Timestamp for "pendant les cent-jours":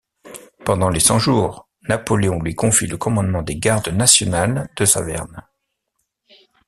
0.65-1.69